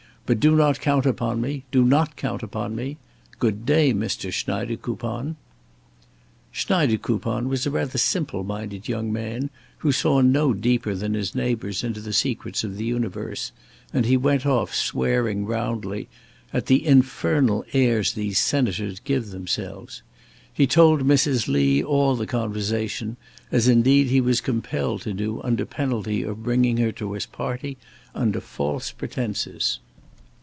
But 0.27 0.39
do 0.39 0.55
not 0.55 0.79
count 0.79 1.05
upon 1.05 1.41
me 1.41 1.65
do 1.73 1.83
not 1.83 2.15
count 2.15 2.41
upon 2.41 2.73
me. 2.73 2.95
Good 3.37 3.65
day, 3.65 3.93
Mr. 3.93 4.31
Schneidekoupon." 4.31 5.35
Schneidekoupon 6.53 7.49
was 7.49 7.67
rather 7.67 7.91
a 7.95 7.97
simple 7.97 8.45
minded 8.45 8.87
young 8.87 9.11
man, 9.11 9.49
who 9.79 9.91
saw 9.91 10.21
no 10.21 10.53
deeper 10.53 10.95
than 10.95 11.15
his 11.15 11.35
neighbours 11.35 11.83
into 11.83 11.99
the 11.99 12.13
secrets 12.13 12.63
of 12.63 12.77
the 12.77 12.85
universe, 12.85 13.51
and 13.91 14.05
he 14.05 14.15
went 14.15 14.45
off 14.45 14.73
swearing 14.73 15.45
roundly 15.45 16.07
at 16.53 16.67
"the 16.67 16.87
infernal 16.87 17.65
airs 17.73 18.13
these 18.13 18.39
senators 18.39 19.01
give 19.01 19.31
themselves." 19.31 20.01
He 20.53 20.65
told 20.65 21.01
Mrs. 21.01 21.49
Lee 21.49 21.83
all 21.83 22.15
the 22.15 22.25
conversation, 22.25 23.17
as 23.51 23.67
indeed 23.67 24.07
he 24.07 24.21
was 24.21 24.39
compelled 24.39 25.01
to 25.01 25.11
do 25.11 25.41
under 25.41 25.65
penalty 25.65 26.23
of 26.23 26.41
bringing 26.41 26.77
her 26.77 26.93
to 26.93 27.11
his 27.11 27.25
party 27.25 27.75
under 28.15 28.39
false 28.39 28.93
pretences. 28.93 29.79